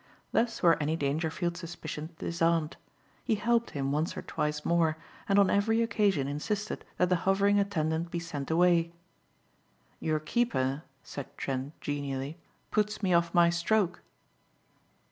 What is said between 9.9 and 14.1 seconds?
"Your keeper," said Trent genially, "puts me off my stroke."